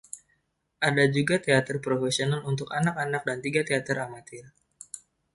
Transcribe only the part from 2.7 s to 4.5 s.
anak-anak dan tiga teater amatir.